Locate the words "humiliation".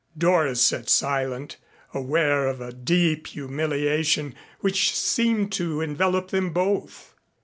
3.27-4.33